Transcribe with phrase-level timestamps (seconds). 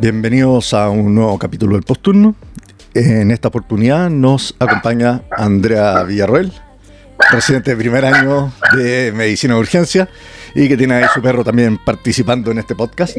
[0.00, 2.34] Bienvenidos a un nuevo capítulo del Posturno.
[2.94, 6.52] En esta oportunidad nos acompaña Andrea Villarroel,
[7.30, 10.08] residente de primer año de Medicina de Urgencia
[10.54, 13.16] y que tiene ahí su perro también participando en este podcast.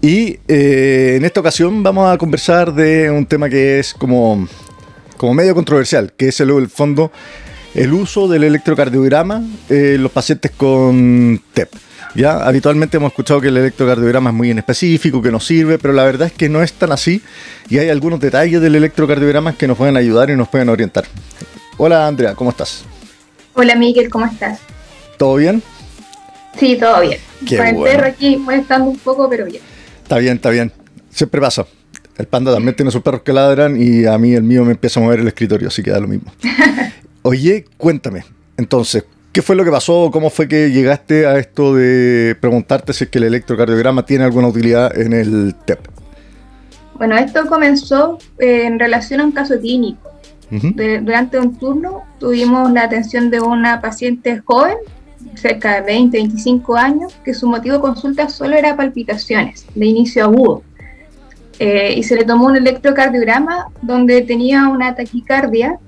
[0.00, 4.46] Y eh, en esta ocasión vamos a conversar de un tema que es como,
[5.16, 7.10] como medio controversial, que es el, el fondo
[7.74, 11.68] el uso del electrocardiograma en los pacientes con TEP.
[12.14, 15.92] Ya habitualmente hemos escuchado que el electrocardiograma es muy en específico, que nos sirve, pero
[15.92, 17.20] la verdad es que no es tan así
[17.68, 21.04] y hay algunos detalles del electrocardiograma que nos pueden ayudar y nos pueden orientar.
[21.76, 22.86] Hola Andrea, ¿cómo estás?
[23.58, 24.60] Hola Miguel, ¿cómo estás?
[25.16, 25.62] ¿Todo bien?
[26.58, 27.18] Sí, todo bien.
[27.48, 29.62] Con el perro aquí molestando un poco, pero bien.
[30.02, 30.70] Está bien, está bien.
[31.10, 31.66] Siempre pasa.
[32.18, 35.00] El panda también tiene sus perros que ladran y a mí el mío me empieza
[35.00, 36.30] a mover el escritorio, así que da lo mismo.
[37.22, 38.24] Oye, cuéntame.
[38.58, 40.10] Entonces, ¿Qué fue lo que pasó?
[40.10, 44.48] ¿Cómo fue que llegaste a esto de preguntarte si es que el electrocardiograma tiene alguna
[44.48, 45.78] utilidad en el TEP?
[46.94, 50.15] Bueno, esto comenzó eh, en relación a un caso clínico.
[50.50, 54.76] Durante un turno tuvimos la atención de una paciente joven,
[55.34, 60.24] cerca de 20, 25 años, que su motivo de consulta solo era palpitaciones de inicio
[60.24, 60.62] agudo.
[61.58, 65.78] Eh, y se le tomó un electrocardiograma donde tenía una taquicardia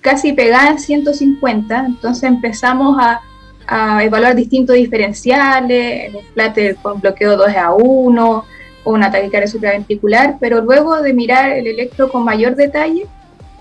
[0.00, 3.20] casi pegada en 150, entonces empezamos a,
[4.02, 8.44] evaluar distintos diferenciales, el plater con bloqueo 2 a 1
[8.82, 13.06] o una taquicardia supraventricular, pero luego de mirar el electro con mayor detalle,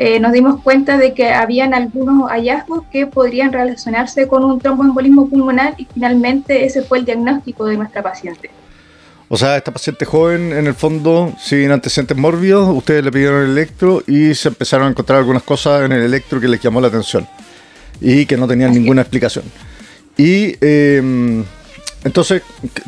[0.02, 5.28] eh, nos dimos cuenta de que habían algunos hallazgos que podrían relacionarse con un tromboembolismo
[5.28, 8.50] pulmonar y finalmente ese fue el diagnóstico de nuestra paciente.
[9.28, 13.50] O sea, esta paciente joven, en el fondo, sin antecedentes mórbidos, ustedes le pidieron el
[13.50, 16.88] electro y se empezaron a encontrar algunas cosas en el electro que les llamó la
[16.88, 17.28] atención
[18.00, 19.44] y que no tenían ninguna explicación.
[20.16, 21.44] Y em,
[22.06, 22.42] entonces,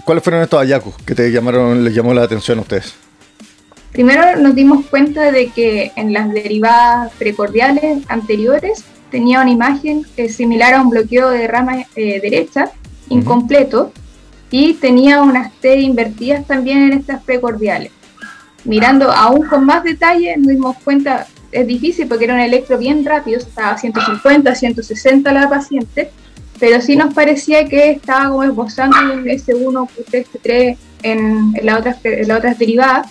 [0.05, 2.93] ¿cuáles fueron estos hallazgos que te llamaron, les llamó la atención a ustedes?
[3.91, 10.74] Primero nos dimos cuenta de que en las derivadas precordiales anteriores tenía una imagen similar
[10.74, 12.72] a un bloqueo de rama eh, derecha,
[13.09, 13.91] incompleto,
[14.50, 17.91] y tenía unas T invertidas también en estas precordiales.
[18.63, 23.03] Mirando aún con más detalle, nos dimos cuenta, es difícil porque era un electro bien
[23.03, 26.12] rápido, estaba a 150, 160 la paciente,
[26.59, 31.97] pero sí nos parecía que estaba como esbozando un S1, S3 en, en, la otras,
[32.03, 33.08] en la otras derivadas,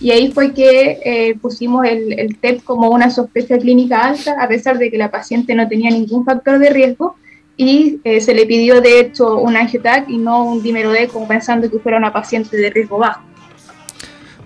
[0.00, 4.48] y ahí fue que eh, pusimos el, el TEP como una sospecha clínica alta, a
[4.48, 7.16] pesar de que la paciente no tenía ningún factor de riesgo,
[7.56, 11.70] y eh, se le pidió de hecho un angiotac y no un D como pensando
[11.70, 13.22] que fuera una paciente de riesgo bajo.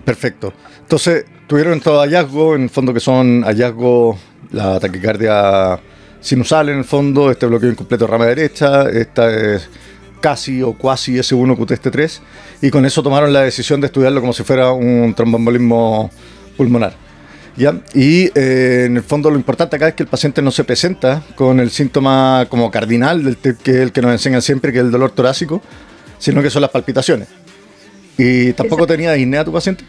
[0.05, 0.53] Perfecto.
[0.79, 4.17] Entonces, tuvieron todo hallazgo, en el fondo que son hallazgos,
[4.51, 5.79] la taquicardia
[6.19, 9.69] sinusal en el fondo, este bloqueo incompleto de rama derecha, esta es
[10.21, 12.19] casi o cuasi S1 QTST3,
[12.61, 16.09] y con eso tomaron la decisión de estudiarlo como si fuera un trombombolismo
[16.55, 16.93] pulmonar.
[17.93, 21.21] Y eh, en el fondo lo importante acá es que el paciente no se presenta
[21.35, 24.85] con el síntoma como cardinal, del que es el que nos enseñan siempre, que es
[24.85, 25.61] el dolor torácico,
[26.17, 27.27] sino que son las palpitaciones.
[28.17, 29.83] ¿Y tampoco tenía disnea tu paciente?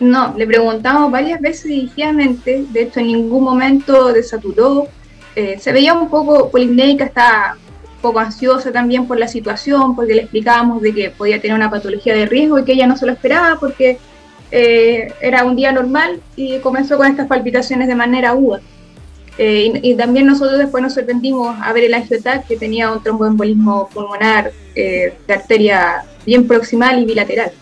[0.00, 4.86] No, le preguntamos varias veces dirigidamente, de hecho en ningún momento desaturó,
[5.34, 7.56] eh, se veía un poco polimnéica, estaba
[8.00, 12.14] poco ansiosa también por la situación, porque le explicábamos de que podía tener una patología
[12.14, 13.98] de riesgo y que ella no se lo esperaba porque
[14.50, 18.60] eh, era un día normal y comenzó con estas palpitaciones de manera aguda.
[19.36, 23.88] Eh, y, también nosotros después nos sorprendimos a ver el angiotac que tenía un tromboembolismo
[23.88, 27.52] pulmonar eh, de arteria bien proximal y bilateral.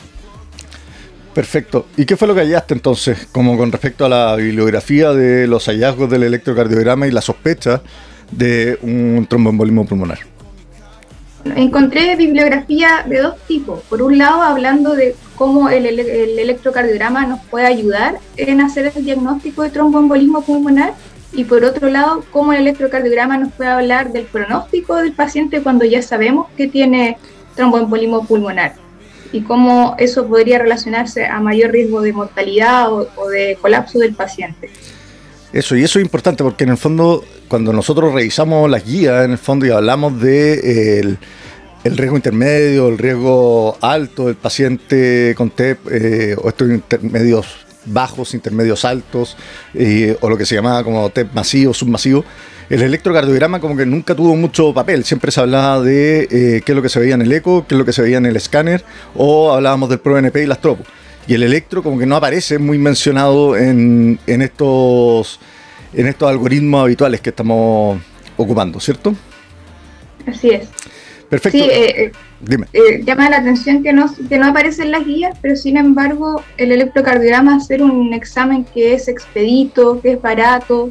[1.35, 1.87] Perfecto.
[1.99, 5.67] ¿Y qué fue lo que hallaste entonces, como con respecto a la bibliografía de los
[5.67, 7.83] hallazgos del electrocardiograma y la sospecha
[8.31, 10.19] de un tromboembolismo pulmonar?
[11.55, 13.81] Encontré bibliografía de dos tipos.
[13.85, 19.63] Por un lado, hablando de cómo el, electrocardiograma nos puede ayudar en hacer el diagnóstico
[19.63, 20.95] de tromboembolismo pulmonar
[21.33, 25.85] y por otro lado, cómo el electrocardiograma nos puede hablar del pronóstico del paciente cuando
[25.85, 27.19] ya sabemos que tiene
[27.55, 28.75] tromboembolismo pulmonar
[29.33, 34.71] y cómo eso podría relacionarse a mayor riesgo de mortalidad o, de colapso del paciente.
[35.57, 39.31] Eso, y eso es importante porque en el fondo, cuando nosotros revisamos las guías, en
[39.31, 41.17] el fondo, y hablamos de
[41.83, 47.47] el riesgo intermedio, el riesgo alto del paciente con TEP eh, o estos intermedios
[47.87, 49.39] bajos, intermedios altos,
[49.73, 52.23] eh, o lo que se llamaba como TEP masivo, submasivo,
[52.69, 56.77] el electrocardiograma como que nunca tuvo mucho papel, siempre se hablaba de eh, qué es
[56.77, 58.37] lo que se veía en el eco, qué es lo que se veía en el
[58.37, 60.85] escáner, o hablábamos del ProNP y las tropo.
[61.27, 65.41] Y el electro como que no aparece muy mencionado en, en, estos,
[65.93, 68.01] en estos algoritmos habituales que estamos
[68.37, 69.15] ocupando, ¿cierto?
[70.27, 70.69] Así es.
[71.29, 71.59] Perfecto.
[71.59, 72.67] Sí, eh, eh, Dime.
[72.73, 76.43] Eh, llama la atención que no, que no aparece en las guías, pero sin embargo
[76.57, 80.91] el electrocardiograma hacer un examen que es expedito, que es barato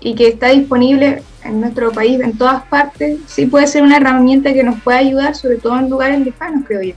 [0.00, 4.52] y que está disponible en nuestro país en todas partes, sí puede ser una herramienta
[4.52, 6.94] que nos pueda ayudar, sobre todo en lugares lejanos, creo yo.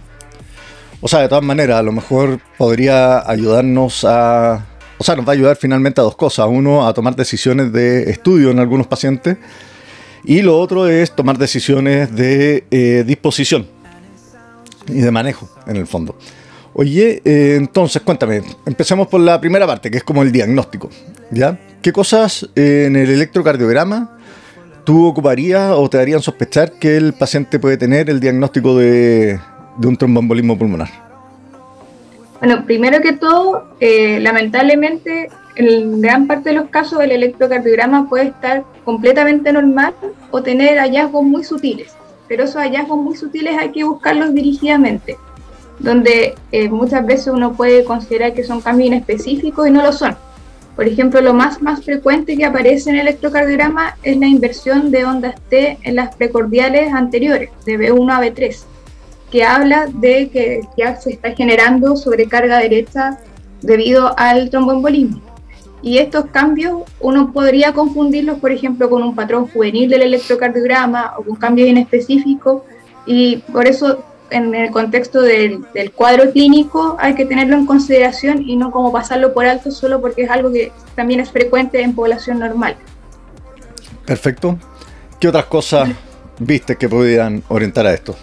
[1.06, 4.66] O sea, de todas maneras, a lo mejor podría ayudarnos a...
[4.98, 6.48] O sea, nos va a ayudar finalmente a dos cosas.
[6.50, 9.38] Uno, a tomar decisiones de estudio en algunos pacientes
[10.24, 13.68] y lo otro es tomar decisiones de eh, disposición
[14.88, 16.18] y de manejo, en el fondo.
[16.74, 20.90] Oye, eh, entonces cuéntame, empecemos por la primera parte, que es como el diagnóstico.
[21.30, 21.60] ¿ya?
[21.84, 24.18] ¿Qué cosas eh, en el electrocardiograma
[24.86, 29.40] tú ocuparías o te harían sospechar que el paciente puede tener el diagnóstico de,
[29.78, 30.90] de un tromboembolismo pulmonar?
[32.40, 38.64] Bueno, primero que todo, lamentablemente en gran parte de los casos el electrocardiograma puede estar
[38.84, 39.94] completamente normal
[40.32, 41.96] o tener hallazgos muy sutiles,
[42.28, 45.18] pero esos hallazgos muy sutiles hay que buscarlos dirigidamente,
[45.80, 50.16] donde eh, muchas veces uno puede considerar que son cambios inespecíficos y no lo son.
[50.76, 55.06] Por ejemplo, lo más, más frecuente que aparece en el electrocardiograma es la inversión de
[55.06, 58.58] ondas T en las precordiales anteriores, de B1 a B3,
[59.32, 63.20] que habla de que ya se está generando sobrecarga derecha
[63.62, 65.22] debido al tromboembolismo.
[65.82, 71.24] Y estos cambios uno podría confundirlos, por ejemplo, con un patrón juvenil del electrocardiograma o
[71.24, 72.64] con cambios inespecíficos.
[73.06, 75.64] Y por eso, en el contexto del,
[75.94, 80.24] cuadro clínico, hay que tenerlo en consideración y no como pasarlo por alto solo porque
[80.24, 82.78] es algo que también es frecuente en población normal.
[84.06, 84.58] Perfecto.
[85.20, 85.90] ¿Qué otras cosas
[86.40, 88.16] viste que podrían orientar a esto?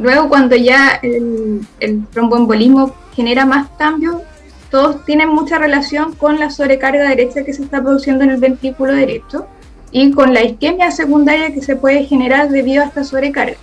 [0.00, 4.22] Luego, cuando ya el, el tromboembolismo genera más cambios,
[4.70, 8.94] todos tienen mucha relación con la sobrecarga derecha que se está produciendo en el ventrículo
[8.94, 9.46] derecho
[9.90, 13.56] y con la isquemia secundaria que se puede generar debido a esta sobrecarga.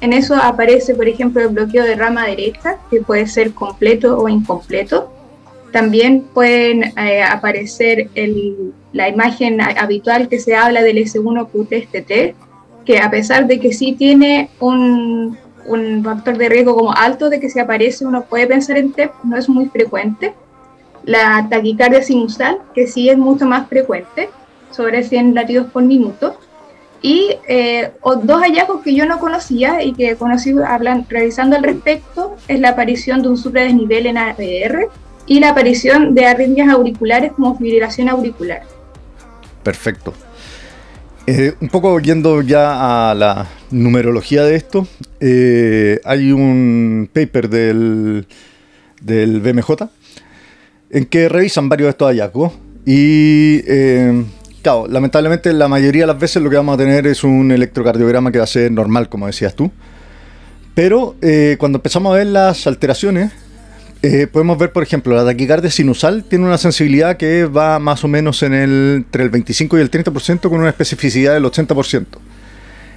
[0.00, 4.28] En eso aparece, por ejemplo, el bloqueo de rama derecha, que puede ser completo o
[4.28, 5.12] incompleto.
[5.70, 8.10] También pueden eh, aparecer
[8.92, 12.34] la imagen habitual que se habla del S1QTST,
[12.84, 17.40] que a pesar de que sí tiene un, un factor de riesgo como alto de
[17.40, 20.34] que si aparece uno puede pensar en TEP, no es muy frecuente.
[21.04, 24.30] La taquicardia sinusal, que sí es mucho más frecuente,
[24.70, 26.36] sobre 100 latidos por minuto.
[27.00, 27.90] Y eh,
[28.22, 32.70] dos hallazgos que yo no conocía y que conocí hablan, revisando al respecto es la
[32.70, 34.88] aparición de un supradesnivel en APR
[35.26, 38.62] y la aparición de arritmias auriculares como fibrilación auricular.
[39.64, 40.12] Perfecto.
[41.26, 44.86] Eh, un poco yendo ya a la numerología de esto,
[45.20, 48.26] eh, hay un paper del,
[49.00, 49.88] del BMJ
[50.90, 52.52] en que revisan varios de estos hallazgos
[52.84, 54.24] y, eh,
[54.62, 58.30] claro, lamentablemente la mayoría de las veces lo que vamos a tener es un electrocardiograma
[58.30, 59.70] que va a ser normal, como decías tú.
[60.74, 61.16] Pero
[61.58, 63.32] cuando empezamos a ver las alteraciones,
[64.04, 68.08] eh, podemos ver, por ejemplo, la taquicardia sinusal tiene una sensibilidad que va más o
[68.08, 72.06] menos en el, entre el 25 y el 30% con una especificidad del 80%.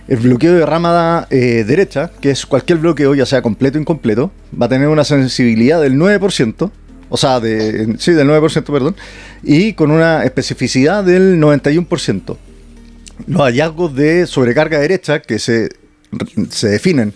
[0.08, 4.32] El bloqueo de rama eh, derecha, que es cualquier bloqueo, ya sea completo o incompleto,
[4.60, 6.72] va a tener una sensibilidad del 9%,
[7.10, 8.96] o sea, de, sí, del 9%, perdón,
[9.42, 12.38] y con una especificidad del 91%.
[13.28, 15.70] Los hallazgos de sobrecarga derecha, que se,
[16.50, 17.14] se definen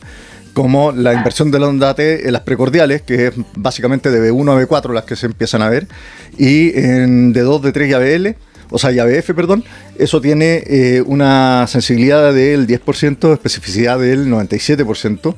[0.53, 4.51] como la inversión de la onda T en las precordiales, que es básicamente de B1
[4.51, 5.87] a B4 las que se empiezan a ver,
[6.37, 8.35] y en D2, D3 y ABL,
[8.69, 9.63] o sea, y perdón,
[9.97, 15.35] eso tiene eh, una sensibilidad del 10%, especificidad del 97%.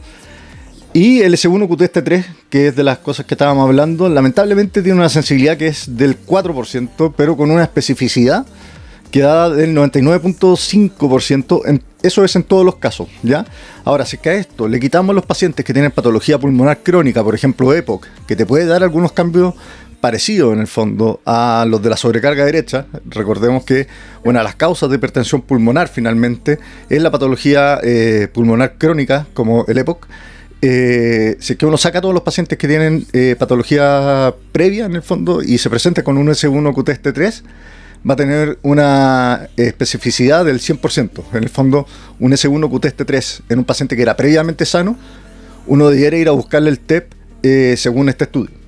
[0.94, 5.08] Y el S1 QTST3, que es de las cosas que estábamos hablando, lamentablemente tiene una
[5.08, 8.46] sensibilidad que es del 4%, pero con una especificidad
[9.12, 13.46] que da del 99.5%, eso es en todos los casos, ¿ya?
[13.84, 17.36] Ahora, si es a esto le quitamos los pacientes que tienen patología pulmonar crónica, por
[17.36, 19.54] ejemplo EPOC, que te puede dar algunos cambios
[20.01, 23.88] parecidos en el fondo a los de la sobrecarga derecha, recordemos que
[24.24, 29.65] una de las causas de hipertensión pulmonar finalmente es la patología eh, pulmonar crónica, como
[29.67, 30.08] el EPOC,
[30.63, 34.86] eh, si es que uno saca a todos los pacientes que tienen eh, patología previa
[34.86, 37.43] en el fondo y se presenta con un S1 QTST3,
[38.08, 41.24] va a tener una especificidad del 100%.
[41.34, 41.88] En el fondo,
[42.20, 44.98] un S1 QTST3 en un paciente que era previamente sano,
[45.67, 48.61] uno debiera ir a buscarle el TEP eh, según este estudio.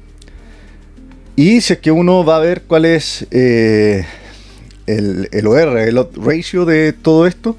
[1.35, 4.05] Y si es que uno va a ver cuál es eh,
[4.85, 7.57] el, el, OR, el ratio de todo esto,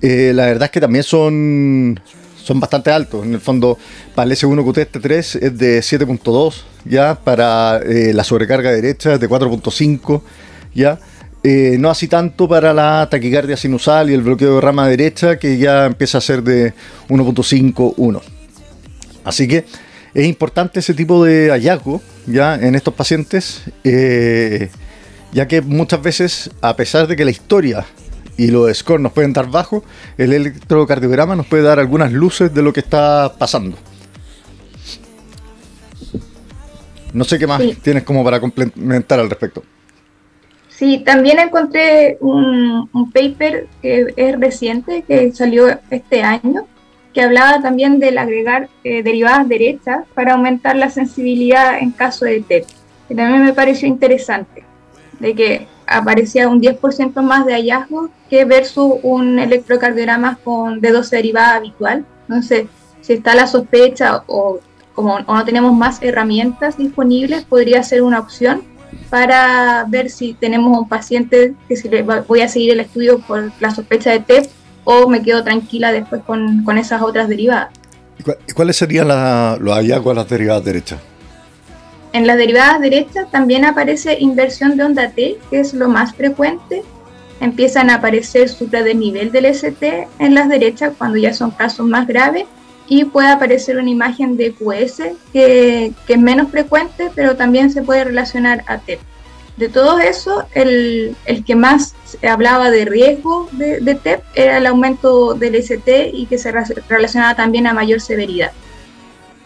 [0.00, 2.00] eh, la verdad es que también son,
[2.42, 3.26] son bastante altos.
[3.26, 3.76] En el fondo,
[4.14, 9.28] para el S1 QT3 es de 7.2, ya para eh, la sobrecarga derecha es de
[9.28, 10.22] 4.5,
[10.74, 10.98] ya.
[11.78, 15.84] no así tanto para la taquicardia sinusal y el bloqueo de rama derecha, que ya
[15.84, 16.72] empieza a ser de
[17.10, 18.22] 1.5, 1.
[19.24, 19.66] Así que
[20.14, 24.70] es importante ese tipo de hallazgo ya en estos pacientes, eh,
[25.32, 27.84] ya que muchas veces, a pesar de que la historia
[28.36, 29.84] y los scores nos pueden dar bajo,
[30.16, 33.76] el electrocardiograma nos puede dar algunas luces de lo que está pasando.
[37.12, 39.62] No sé qué más tienes como para complementar al respecto.
[40.68, 46.66] Sí, también encontré un, un, paper que es reciente, que salió este año,
[47.14, 52.42] que hablaba también del agregar eh, derivadas derechas para aumentar la sensibilidad en caso de
[52.42, 52.66] TEP,
[53.08, 54.64] que también me pareció interesante,
[55.20, 61.16] de que aparecía un 10% más de hallazgos que versus un electrocardiograma con de 12
[61.16, 62.04] derivada habitual.
[62.28, 62.66] Entonces,
[63.00, 64.58] si está la sospecha o
[64.94, 68.62] como no tenemos más herramientas disponibles, podría ser una opción
[69.10, 73.52] para ver si tenemos un paciente que si le voy a seguir el estudio por
[73.60, 74.46] la sospecha de TEP
[74.84, 77.70] o me quedo tranquila después con, esas otras derivadas.
[78.46, 81.00] ¿Y cuáles serían los hallazgos de las derivadas derechas?
[82.12, 86.84] En las derivadas derechas también aparece inversión de onda T, que es lo más frecuente.
[87.40, 88.48] Empiezan a aparecer
[88.94, 92.44] nivel del ST en las derechas cuando ya son casos más graves
[92.86, 97.82] y puede aparecer una imagen de QS que, que es menos frecuente, pero también se
[97.82, 99.00] puede relacionar a TEP.
[99.56, 101.94] De todo eso, el, que más
[102.28, 106.52] hablaba de riesgo de, TEP era el aumento del ST y que se
[106.88, 108.50] relacionaba también a mayor severidad.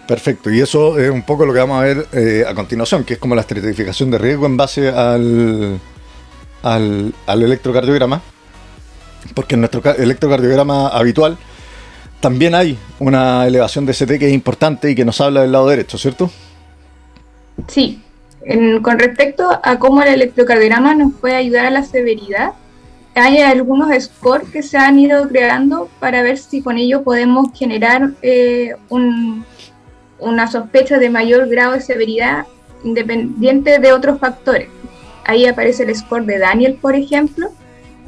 [0.06, 3.14] Perfecto, y eso es un poco lo que vamos a ver eh, a continuación, que
[3.14, 5.78] es como la estratificación de riesgo en base al,
[6.62, 8.22] al, electrocardiograma,
[9.34, 11.36] porque en nuestro electrocardiograma habitual
[12.20, 15.68] también hay una elevación de ST que es importante y que nos habla del lado
[15.68, 16.30] derecho, ¿cierto?
[17.66, 18.02] Sí,
[18.82, 22.52] con respecto a cómo el electrocardiograma nos puede ayudar a la severidad,
[23.14, 28.12] hay algunos scores que se han ido creando para ver si con ello podemos generar
[28.22, 28.74] eh,
[30.18, 32.46] una sospecha de mayor grado de severidad
[32.84, 34.68] independiente de otros factores.
[35.24, 37.50] Ahí aparece el score de Daniel, por ejemplo,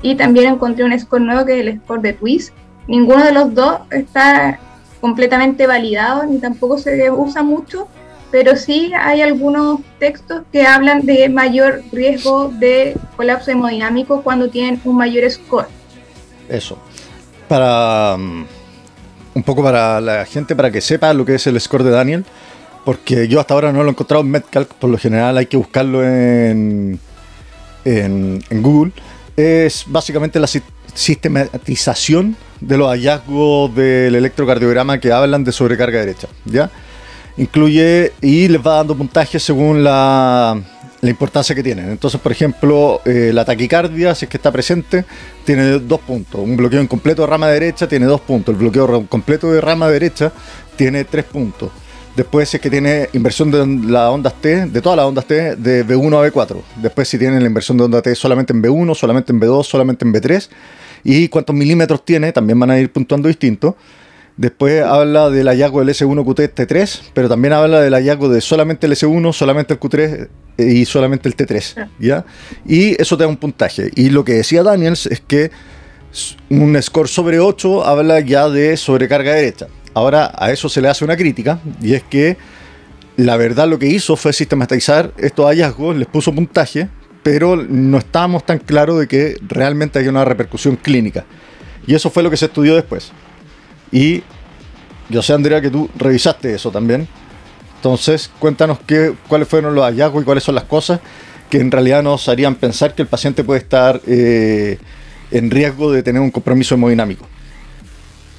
[0.01, 2.55] y también encontré un score nuevo que es el score de Twist.
[2.87, 4.59] Ninguno de los dos está
[5.01, 7.89] completamente validado ni tampoco se usa mucho,
[8.31, 14.81] pero sí hay algunos textos que hablan de mayor riesgo de colapso hemodinámico cuando tienen
[14.85, 15.67] un mayor score.
[16.49, 16.79] Eso.
[17.49, 18.47] Para um,
[19.35, 22.25] un poco para la gente, para que sepa lo que es el score de Daniel,
[22.85, 25.57] porque yo hasta ahora no lo he encontrado en MedCalc, por lo general hay que
[25.57, 26.99] buscarlo en,
[27.85, 28.93] en, en Google.
[29.37, 30.49] Es básicamente la
[30.95, 36.71] sistematización de los hallazgos del electrocardiograma que hablan de sobrecarga derecha, ¿ya?
[37.41, 40.61] Incluye y les va dando puntajes según la,
[41.03, 41.89] importancia que tienen.
[41.89, 45.07] Entonces, por ejemplo, eh, la taquicardia, si es que está presente,
[45.47, 46.43] tiene dos puntos.
[46.43, 48.53] Un bloqueo incompleto de rama derecha tiene dos puntos.
[48.53, 50.31] El bloqueo completo de rama derecha
[50.77, 51.71] tiene tres puntos.
[52.15, 55.57] Después, si es que tiene inversión de las ondas T, de todas las ondas T,
[55.57, 56.57] de B1 a B4.
[56.77, 60.05] Después, si tiene la inversión de onda T solamente en B1, solamente en B2, solamente
[60.05, 60.49] en B3.
[61.05, 63.75] Y cuántos milímetros tiene, también van a ir puntuando distintos.
[64.41, 68.87] Después habla del hallazgo del S1 QT T3, pero también habla del hallazgo de solamente
[68.87, 71.75] el S1, solamente el Q3 eh, y solamente el T3.
[71.77, 71.89] Ah.
[71.99, 72.25] ¿ya?
[72.65, 73.91] Y eso te da un puntaje.
[73.97, 75.51] Y lo que decía Daniels es que
[76.49, 79.67] un score sobre 8 habla ya de sobrecarga derecha.
[79.93, 82.39] Ahora a eso se le hace una crítica y es que
[83.19, 86.89] la verdad lo que hizo fue sistematizar estos hallazgos, les puso puntaje,
[87.23, 91.27] pero no estábamos tan claros de que realmente hay una repercusión clínica.
[91.87, 93.13] Y eso fue lo que se estudió después.
[93.93, 94.23] Y
[95.09, 97.09] yo sé, Andrea, que tú revisaste eso también.
[97.77, 101.01] Entonces, cuéntanos qué, cuáles fueron los hallazgos y cuáles son las cosas
[101.51, 104.79] que en realidad nos harían pensar que el paciente puede estar eh,
[105.33, 107.27] en riesgo de tener un compromiso hemodinámico.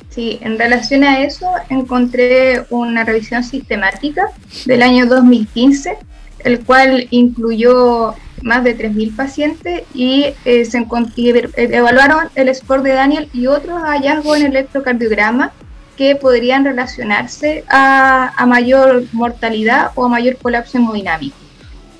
[0.10, 4.24] Sí, en relación a eso encontré una revisión sistemática
[4.66, 5.98] del año 2015,
[6.40, 10.86] el cual incluyó más de 3.000 pacientes y eh, se
[11.56, 15.52] evaluaron el score de Daniel y otros hallazgos en electrocardiograma
[15.98, 21.36] que podrían relacionarse a, a, mayor mortalidad o a mayor colapso hemodinámico.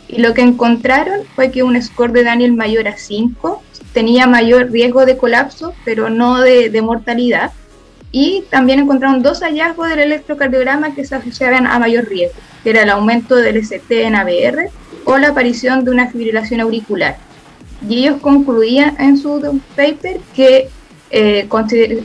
[0.08, 3.62] Y lo que encontraron fue que un score de Daniel mayor a 5
[3.94, 7.52] tenía mayor riesgo de colapso, pero no de, de mortalidad.
[8.12, 12.84] Y también encontraron dos hallazgos del electrocardiograma que se asociaban a mayor riesgo, que era
[12.84, 14.70] el aumento del ST en ABR
[15.06, 17.18] o la aparición de una fibrilación auricular.
[17.88, 20.70] Y ellos concluían en su paper que
[21.10, 21.48] eh,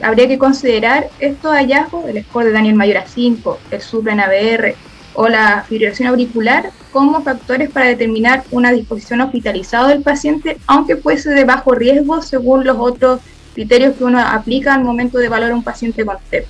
[0.03, 4.21] habría que considerar estos hallazgos, el score de Daniel Mayor a 5, el SUPRA en
[4.21, 4.75] ABR
[5.15, 11.31] o la fibrilación auricular, como factores para determinar una disposición hospitalizada del paciente, aunque fuese
[11.31, 13.21] de bajo riesgo según los otros
[13.55, 16.47] criterios que uno aplica al momento de evaluar a un paciente con TEP.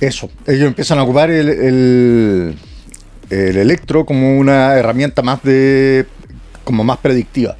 [0.00, 2.56] Eso, ellos empiezan a ocupar el,
[3.30, 6.06] el electro como una herramienta más de
[6.64, 7.56] como más predictiva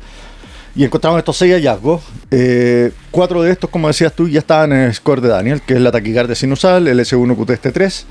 [0.76, 2.02] y encontramos estos seis hallazgos.
[2.30, 5.74] Eh, cuatro de estos, como decías tú, ya estaban en el score de Daniel, que
[5.74, 8.04] es la taquicardia sinusal, el S1QTST3,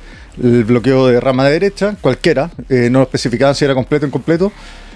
[0.44, 4.52] el bloqueo de rama de derecha, cualquiera, eh, no especificaban si era completo o incompleto,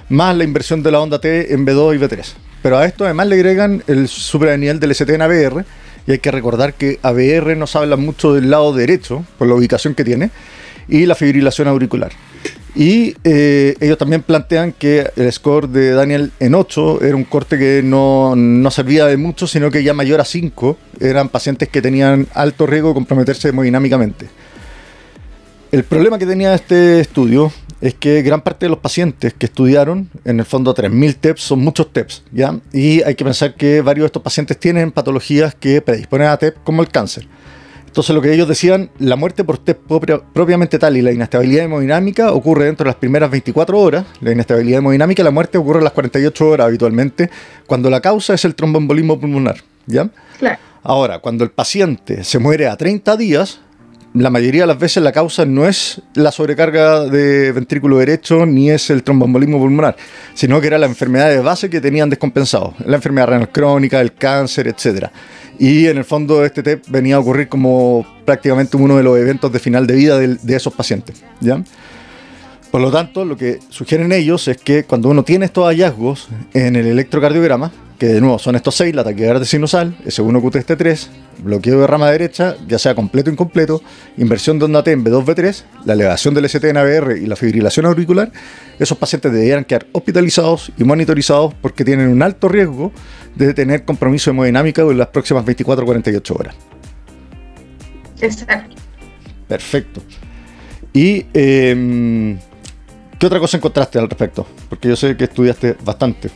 [0.10, 2.26] más la inversión de la onda T en B2 y B3.
[2.64, 4.10] Pero a esto además le agregan el
[4.60, 5.66] nivel del ST en ABR,
[6.08, 9.94] y hay que recordar que ABR nos habla mucho del lado derecho, por la ubicación
[9.94, 10.32] que tiene,
[10.88, 12.12] y la fibrilación auricular.
[12.78, 17.58] Y eh, ellos también plantean que el score de Daniel en 8 era un corte
[17.58, 18.36] que no,
[18.70, 22.90] servía de mucho, sino que ya mayor a 5 eran pacientes que tenían alto riesgo
[22.90, 24.28] de comprometerse hemodinámicamente.
[25.72, 27.52] El problema que tenía este estudio
[27.82, 31.60] es que gran parte de los pacientes que estudiaron, en el fondo 3.000 TEPS, son
[31.60, 32.60] muchos TEPS, ¿ya?
[32.74, 36.58] Y hay que pensar que varios de estos pacientes tienen patologías que predisponen a TEP,
[36.64, 37.28] como el cáncer.
[37.98, 39.80] Entonces lo que ellos decían, la muerte por TEP
[40.32, 44.06] propiamente tal y la inestabilidad hemodinámica ocurre dentro de las primeras 24 horas.
[44.22, 47.32] La inestabilidad hemodinámica, la muerte ocurre en las 48 horas habitualmente,
[47.66, 49.64] cuando la causa es el tromboembolismo pulmonar.
[49.88, 50.12] ¿ya?
[50.84, 53.62] Ahora, cuando el paciente se muere a 30 días,
[54.22, 58.70] la mayoría de las veces la causa no es la sobrecarga de ventrículo derecho ni
[58.70, 59.96] es el tromboembolismo pulmonar,
[60.34, 64.14] sino que era la enfermedad de base que tenían descompensado, la enfermedad renal crónica, el
[64.14, 65.12] cáncer, etcétera.
[65.60, 69.52] Y en el fondo este TEP venía a ocurrir como prácticamente uno de los eventos
[69.52, 71.24] de final de vida de, de esos pacientes.
[71.40, 71.62] ¿ya?
[72.72, 76.76] Por lo tanto, lo que sugieren ellos es que cuando uno tiene estos hallazgos en
[76.76, 81.08] el electrocardiograma, que de nuevo son estos seis, la taquicardia sinusal, S1QTST3,
[81.40, 83.82] bloqueo de rama derecha, ya sea completo o incompleto,
[84.18, 87.86] inversión de onda T en B2B3, la elevación del ST en ABR y la fibrilación
[87.88, 88.32] auricular,
[88.78, 92.92] esos pacientes deberían quedar hospitalizados y monitorizados porque tienen un alto riesgo
[93.36, 96.56] de tener compromiso hemodinámico en las próximas 24 o 48 horas.
[98.22, 98.76] Exacto.
[99.48, 100.02] Perfecto.
[100.94, 102.38] ¿Y em,
[103.20, 104.46] qué otra cosa encontraste al respecto?
[104.70, 106.30] Porque yo sé que estudiaste bastante.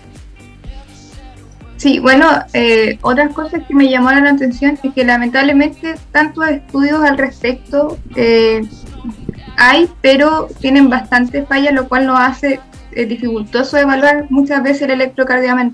[1.78, 7.04] Sí, bueno, eh, otras cosas que me llamaron la atención es que lamentablemente tantos estudios
[7.04, 8.62] al respecto eh,
[9.58, 12.60] hay, pero tienen bastante fallas, lo cual nos hace
[12.92, 15.72] eh, dificultoso evaluar muchas veces el electrocardiograma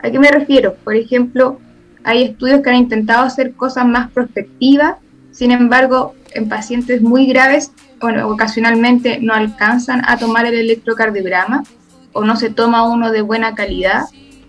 [0.00, 0.74] ¿A qué me refiero?
[0.84, 1.58] Por ejemplo,
[2.02, 4.96] hay estudios que han intentado hacer cosas más prospectivas,
[5.30, 7.72] sin embargo, en pacientes muy graves,
[8.06, 11.64] ocasionalmente no alcanzan a tomar el electrocardiograma
[12.12, 14.04] o no se toma uno de buena calidad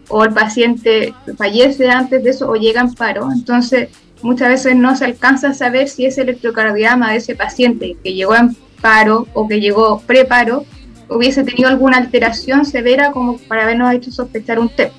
[0.09, 3.29] o el paciente fallece antes de eso o llega en paro.
[3.31, 3.89] Entonces,
[4.21, 8.35] muchas veces no se alcanza a saber si ese electrocardiograma de ese paciente que llegó
[8.35, 10.65] en paro o que llegó preparo
[11.09, 14.91] hubiese tenido alguna alteración severa como para habernos hecho sospechar un TEP,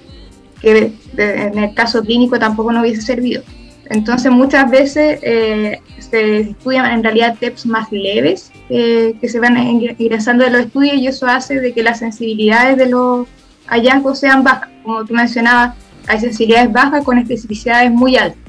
[0.61, 3.43] que en el caso clínico tampoco no hubiese servido.
[3.91, 9.57] Entonces muchas veces eh, se estudian en realidad TEPs más leves eh, que se van
[9.57, 13.27] ingresando de los estudios y eso hace de que las sensibilidades de los
[13.67, 14.71] hallazgos sean bajas.
[14.83, 18.41] Como tú mencionabas, hay sensibilidades bajas con especificidades muy altas.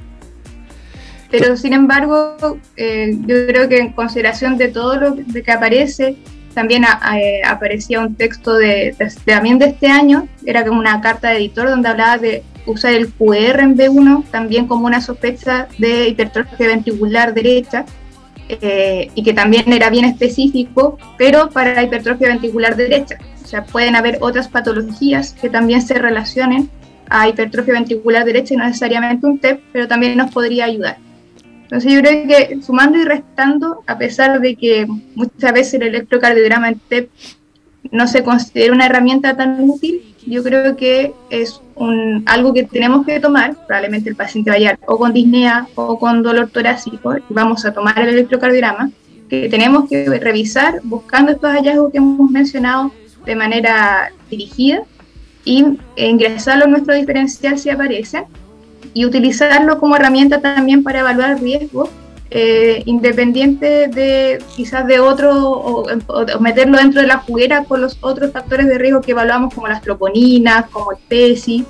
[1.30, 2.38] Pero sin embargo,
[2.78, 6.16] eh, yo creo que en consideración de todo lo que aparece,
[6.54, 8.96] también eh, aparecía un texto de,
[9.26, 13.12] también de este año, era como una carta de editor donde hablaba de usar el
[13.14, 17.86] QR en B1 también como una sospecha de hipertrofia ventricular derecha,
[18.50, 23.18] eh, y que también era bien específico, pero para hipertrofia ventricular derecha.
[23.44, 26.70] O sea, pueden haber otras patologías que también se relacionen
[27.10, 30.98] a hipertrofia ventricular derecha y no necesariamente un TEP, pero también nos podría ayudar.
[31.64, 36.70] Entonces yo creo que sumando y restando, a pesar de que muchas veces el electrocardiograma
[36.70, 37.10] en TEP
[37.92, 43.06] no se considera una herramienta tan útil, yo creo que es un, algo que tenemos
[43.06, 47.66] que tomar, probablemente el paciente vaya o con disnea o con dolor torácico, y vamos
[47.66, 48.92] a tomar el electrocardiograma,
[49.30, 52.92] que tenemos que revisar buscando estos hallazgos que hemos mencionado
[53.26, 54.84] de manera dirigida
[55.44, 58.24] y ingresarlo en nuestro diferencial si aparece
[58.94, 61.90] y utilizarlo como herramienta también para evaluar riesgos
[62.30, 65.86] eh, independiente de quizás de otro o,
[66.40, 69.82] meterlo dentro de la juguera con los otros factores de riesgo que evaluamos como las
[69.82, 71.66] troponinas, como el PESI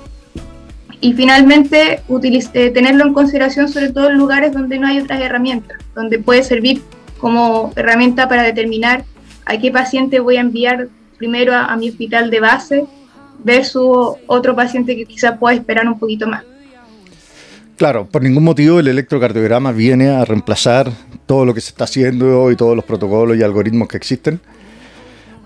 [1.00, 5.78] y finalmente utilice, tenerlo en consideración sobre todo en lugares donde no hay otras herramientas,
[5.94, 6.82] donde puede servir
[7.20, 9.04] como herramienta para determinar
[9.44, 12.86] a qué paciente voy a enviar primero a, mi hospital de base
[13.44, 16.44] versus otro paciente que quizá pueda esperar un poquito más.
[17.78, 20.90] Claro, por ningún motivo el electrocardiograma viene a reemplazar
[21.26, 24.40] todo lo que se está haciendo y todos los protocolos y algoritmos que existen.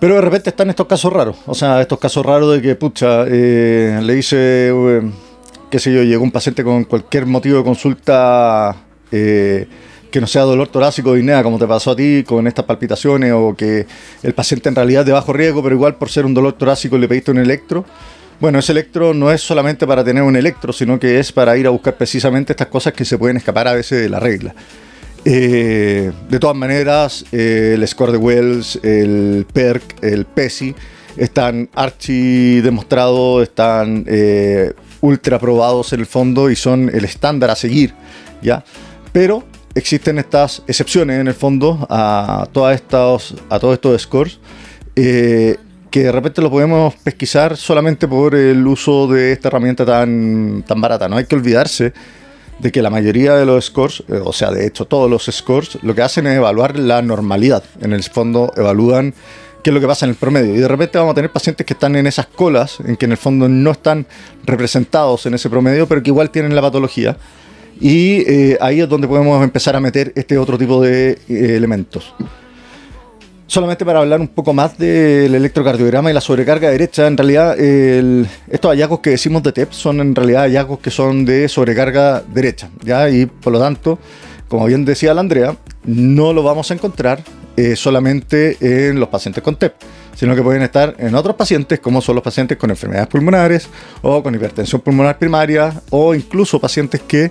[0.00, 1.36] Pero de repente están estos casos raros.
[1.44, 5.02] O sea, estos casos raros de que, pucha, eh, le dice, eh,
[5.70, 8.76] qué sé yo, llegó un paciente con cualquier motivo de consulta
[9.12, 9.68] eh,
[10.10, 13.32] que no sea dolor torácico ni nada, como te pasó a ti con estas palpitaciones,
[13.34, 13.86] o que
[14.22, 16.96] el paciente en realidad es de bajo riesgo, pero igual por ser un dolor torácico
[16.96, 17.84] le pediste un electro.
[18.40, 21.66] Bueno, ese electro no es solamente para tener un electro, sino que es para ir
[21.66, 24.54] a buscar precisamente estas cosas que se pueden escapar a veces de la regla.
[25.24, 30.74] Eh, de todas maneras, eh, el score de Wells, el PERC, el PESI,
[31.16, 37.56] están archi demostrados, están eh, ultra probados en el fondo y son el estándar a
[37.56, 37.94] seguir,
[38.42, 38.64] ¿ya?
[39.12, 44.40] Pero existen estas excepciones en el fondo a, todos estos scores
[45.92, 50.80] que de repente lo podemos pesquisar solamente por el uso de esta herramienta tan, tan
[50.80, 51.06] barata.
[51.06, 51.92] No hay que olvidarse
[52.58, 55.78] de que la mayoría de los scores, eh, o sea, de hecho todos los scores,
[55.82, 57.62] lo que hacen es evaluar la normalidad.
[57.82, 59.12] En el fondo evalúan
[59.62, 60.54] qué es lo que pasa en el promedio.
[60.54, 63.12] Y de repente vamos a tener pacientes que están en esas colas, en que en
[63.12, 64.06] el fondo no están
[64.46, 67.18] representados en ese promedio, pero que igual tienen la patología.
[67.78, 72.14] Y eh, ahí es donde podemos empezar a meter este otro tipo de eh, elementos
[73.46, 78.70] solamente para hablar un poco más del electrocardiograma y la sobrecarga derecha, en realidad estos
[78.70, 83.08] hallazgos que decimos de TEP son en realidad hallazgos que son de sobrecarga derecha, ¿ya?
[83.10, 83.98] Y por lo tanto,
[84.48, 87.22] como bien decía la Andrea, no lo vamos a encontrar
[87.56, 89.74] eh, solamente en los pacientes con TEP,
[90.14, 93.68] sino que pueden estar en otros pacientes, como son los pacientes con enfermedades pulmonares
[94.00, 97.30] o con hipertensión pulmonar primaria o incluso pacientes que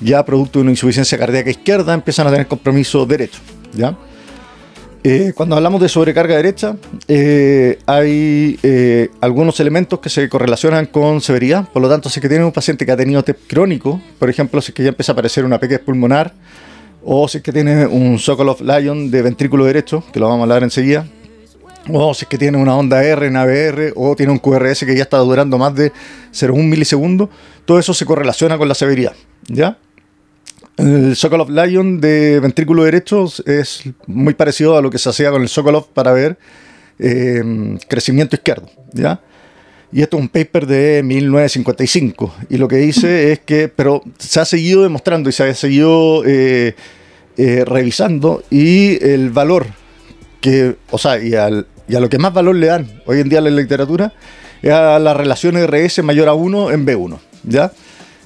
[0.00, 3.40] ya producto de una insuficiencia cardíaca izquierda empiezan a tener compromiso derecho,
[3.72, 3.96] ¿ya?
[5.02, 6.76] Eh, cuando hablamos de sobrecarga derecha,
[7.08, 11.66] eh, hay eh, algunos elementos que se correlacionan con severidad.
[11.70, 14.60] Por lo tanto, si que tiene un paciente que ha tenido TEP crónico, por ejemplo,
[14.60, 16.34] si es que ya empieza a aparecer una pequeña pulmonar,
[17.02, 20.42] o si es que tiene un Sokolov Lion de ventrículo derecho, que lo vamos a
[20.42, 21.06] hablar enseguida,
[21.88, 24.94] o si es que tiene una onda R en ABR, o tiene un QRS que
[24.94, 25.92] ya está durando más de
[26.32, 27.30] 0,1 milisegundos,
[27.64, 29.14] todo eso se correlaciona con la severidad.
[29.48, 29.78] ¿Ya?
[30.80, 35.42] El Sokolov Lion de ventrículo derecho es muy parecido a lo que se hacía con
[35.42, 36.38] el Sokolov para ver
[36.98, 38.70] eh, crecimiento izquierdo.
[38.94, 39.20] ¿ya?
[39.92, 42.34] Y esto es un paper de 1955.
[42.48, 46.24] Y lo que dice es que, pero se ha seguido demostrando y se ha seguido
[46.24, 46.74] eh,
[47.36, 49.66] eh, revisando y el valor
[50.40, 53.42] que, o sea, y, a lo que más valor le dan hoy en día a
[53.42, 54.14] la literatura
[54.62, 57.18] es a la relación RS mayor a 1 en B1.
[57.42, 57.70] ¿ya?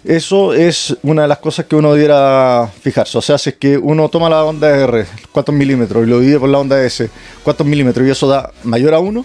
[0.05, 3.17] Eso es una de las cosas que uno debiera fijarse.
[3.17, 6.39] O sea, si es que uno toma la onda R, cuántos milímetros, y lo divide
[6.39, 7.09] por la onda S,
[7.43, 9.25] cuántos milímetros, y eso da mayor a 1,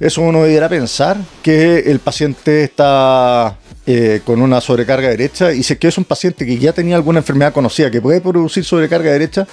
[0.00, 5.52] eso uno debiera pensar que el paciente está eh, con una sobrecarga derecha.
[5.52, 8.22] Y si es que es un paciente que ya tenía alguna enfermedad conocida que puede
[8.22, 9.46] producir sobrecarga derecha,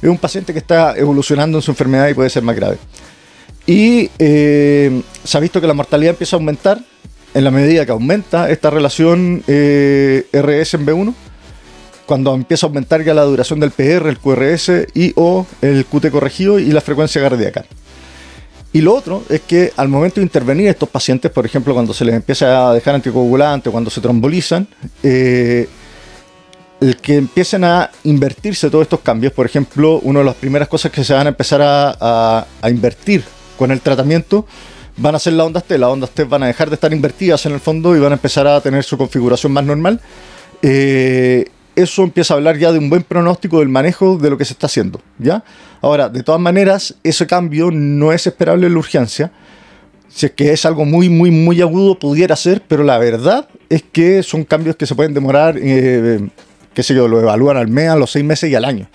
[0.00, 2.78] es un paciente que está evolucionando en su enfermedad y puede ser más grave.
[3.66, 6.80] Y eh, se ha visto que la mortalidad empieza a aumentar
[7.34, 11.14] en la medida que aumenta esta relación eh, RS en B1,
[12.06, 16.10] cuando empieza a aumentar ya la duración del PR, el QRS y o el QT
[16.10, 17.64] corregido y la frecuencia cardíaca.
[18.72, 22.04] Y lo otro es que al momento de intervenir estos pacientes, por ejemplo, cuando se
[22.04, 24.66] les empieza a dejar anticoagulante, cuando se trombolizan,
[25.02, 25.68] eh,
[26.80, 30.92] el que empiecen a invertirse todos estos cambios, por ejemplo, una de las primeras cosas
[30.92, 33.24] que se van a empezar a invertir
[33.56, 34.46] con el tratamiento
[34.96, 35.78] van a ser las ondas T.
[35.78, 38.16] Las ondas T van a dejar de estar invertidas en el fondo y van a
[38.16, 40.00] empezar a tener su configuración más normal.
[40.62, 44.44] Eh, eso empieza a hablar ya de un buen pronóstico del manejo de lo que
[44.44, 45.00] se está haciendo.
[45.18, 45.42] ¿ya?
[45.80, 49.32] Ahora, de todas maneras, ese cambio no es esperable en la urgencia.
[50.08, 53.82] Si es que es algo muy, muy, muy agudo, pudiera ser, pero la verdad es
[53.82, 56.28] que son cambios que se pueden demorar, eh,
[56.72, 58.86] qué sé yo, lo evalúan al mes, a los seis meses y al año.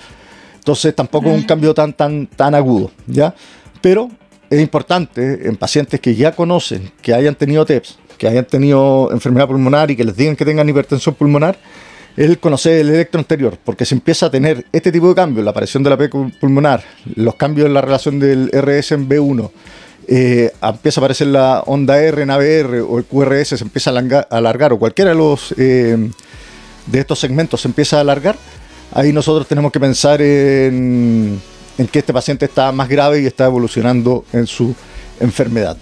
[0.56, 3.36] Entonces tampoco es un cambio tan, tan, tan agudo, ¿ya?
[3.82, 4.10] Pero
[4.50, 9.48] es importante en pacientes que ya conocen, que hayan tenido TEPS, que hayan tenido enfermedad
[9.48, 11.58] pulmonar y que les digan que tengan hipertensión pulmonar,
[12.18, 15.52] el conocer el electro anterior, porque se empieza a tener este tipo de cambios, la
[15.52, 16.84] aparición de la P pulmonar,
[17.16, 19.52] los cambios en la relación del RS en B1,
[20.08, 24.38] eh, empieza a aparecer la onda R en ABR o el QRS se empieza a
[24.38, 26.10] alargar, o cualquiera de los eh,
[26.88, 28.36] de estos segmentos se empieza a alargar,
[28.92, 31.40] ahí nosotros tenemos que pensar en
[31.80, 34.76] en que este paciente está más grave y está evolucionando en su
[35.20, 35.78] enfermedad.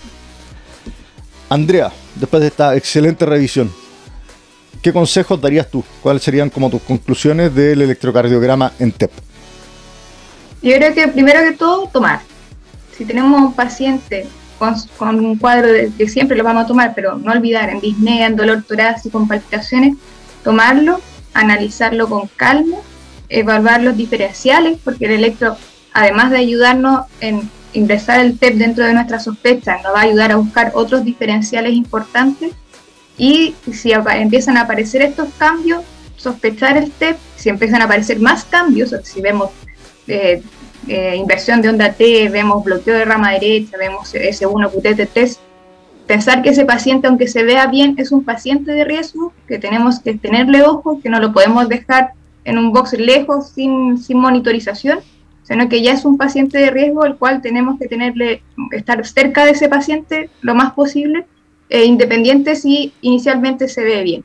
[1.49, 3.71] Andrea, después de esta excelente revisión,
[4.81, 5.83] ¿qué consejos darías tú?
[6.03, 9.11] ¿Cuáles serían como tus conclusiones del electrocardiograma en TEP?
[10.61, 12.21] Yo creo que primero que todo, tomar.
[12.95, 14.27] Si tenemos un paciente
[14.59, 18.35] con, un cuadro que siempre lo vamos a tomar, pero no olvidar en disnea, en
[18.35, 19.95] dolor torácico, con palpitaciones,
[20.43, 21.01] tomarlo,
[21.33, 22.77] analizarlo con calma,
[23.29, 25.57] evaluar los diferenciales, porque el electro,
[25.97, 30.31] además de ayudarnos en ingresar el TEP dentro de nuestra sospecha, nos va a ayudar
[30.31, 32.51] a buscar otros diferenciales importantes.
[33.17, 35.83] Y si empiezan a aparecer estos cambios,
[36.15, 39.49] sospechar el TEP, si empiezan a aparecer más cambios, si vemos
[40.07, 40.43] eh,
[40.87, 45.37] eh, inversión de onda T, vemos bloqueo de rama derecha, vemos S1, QTT3,
[46.05, 49.99] pensar que ese paciente, aunque se vea bien, es un paciente de riesgo, que tenemos
[49.99, 52.11] que tenerle ojo, que no lo podemos dejar
[52.45, 54.99] en un box lejos sin, sin monitorización,
[55.47, 59.45] sino que ya es un paciente de riesgo, el cual tenemos que tenerle, estar cerca
[59.45, 61.25] de ese paciente lo más posible,
[61.69, 64.23] e independiente si inicialmente se ve bien.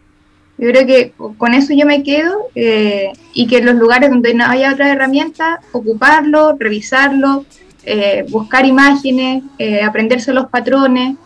[0.59, 4.35] Yo creo que con eso yo me quedo eh, y que en los lugares donde
[4.35, 7.45] no haya otra herramienta, ocuparlo, revisarlo,
[7.85, 11.17] eh, buscar imágenes, eh, aprenderse los patrones,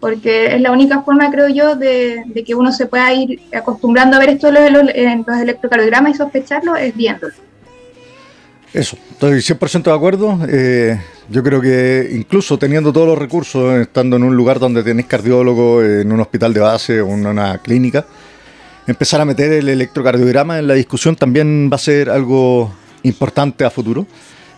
[0.00, 4.20] porque es la única forma, creo yo, de, que uno se pueda ir acostumbrando a
[4.20, 7.49] ver esto en los, los electrocardiogramas y sospecharlo, es viéndolo.
[8.72, 10.38] Eso, estoy 100% de acuerdo.
[11.28, 15.82] yo creo que incluso teniendo todos los recursos, estando en un lugar donde tenéis cardiólogo,
[15.82, 18.06] en un hospital de base o en una clínica,
[18.86, 23.70] empezar a meter el electrocardiograma en la discusión también va a ser algo importante a
[23.70, 24.06] futuro.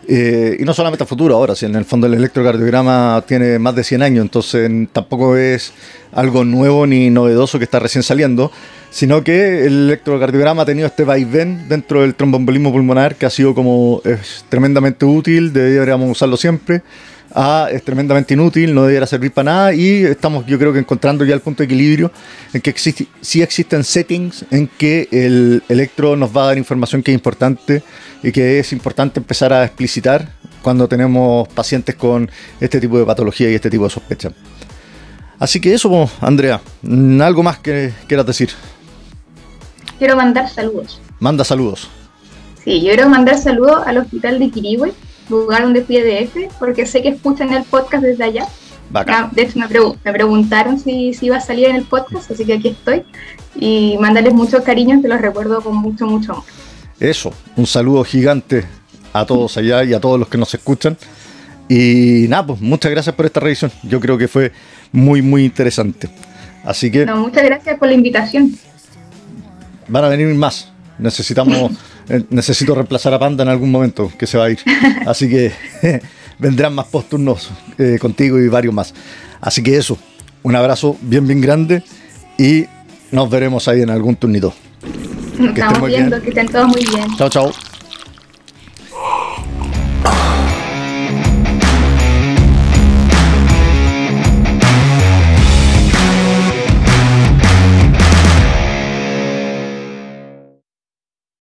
[0.08, 3.74] Eh, y no solamente a futuro ahora, si en el fondo el electrocardiograma tiene más
[3.76, 5.72] de 100 años, entonces tampoco es
[6.12, 8.50] algo nuevo ni novedoso que está recién saliendo,
[8.90, 13.54] sino que el electrocardiograma ha tenido este vaivén dentro del trombombolismo pulmonar que ha sido
[13.54, 16.82] como es tremendamente útil, deberíamos usarlo siempre
[17.34, 21.24] a es tremendamente inútil, no debiera servir para nada y estamos yo creo que encontrando
[21.24, 22.10] ya el punto de equilibrio
[22.52, 27.02] en que existe, sí existen settings en que el electro nos va a dar información
[27.02, 27.82] que es importante
[28.22, 30.28] y que es importante empezar a explicitar
[30.62, 34.30] cuando tenemos pacientes con este tipo de patología y este tipo de sospecha.
[35.38, 36.60] Así que eso, Andrea,
[37.20, 38.50] ¿algo más que quieras decir?
[39.98, 41.00] Quiero mandar saludos.
[41.18, 41.88] Manda saludos.
[42.64, 44.92] Sí, yo quiero mandar saludos al hospital de Quirihue,
[45.40, 48.46] lugar donde fui EDF, porque sé que escuchan el podcast desde allá.
[48.94, 52.54] Ah, de hecho, me, preguntaron si, si, iba a salir en el podcast, así que
[52.54, 53.04] aquí estoy.
[53.54, 56.44] Y mandarles muchos cariños, que los recuerdo con mucho, mucho amor.
[57.00, 58.64] Eso, un saludo gigante
[59.12, 60.96] a todos allá y a todos los que nos escuchan.
[61.68, 63.72] Y nada, pues muchas gracias por esta revisión.
[63.82, 64.52] Yo creo que fue
[64.92, 66.08] muy, muy interesante.
[66.64, 67.06] Así que.
[67.06, 68.54] muchas gracias por la invitación.
[69.88, 70.70] Van a venir más.
[70.98, 71.72] Necesitamos
[72.30, 74.58] necesito reemplazar a Panda en algún momento, que se va a ir.
[75.06, 75.52] Así que
[76.38, 78.94] vendrán más posturnos eh, contigo y varios más.
[79.40, 79.98] Así que eso,
[80.42, 81.82] un abrazo bien, bien grande
[82.38, 82.66] y
[83.10, 84.54] nos veremos ahí en algún turnito.
[85.38, 87.06] Nos estamos viendo, que estén todos muy bien.
[87.16, 87.71] Chao, chao.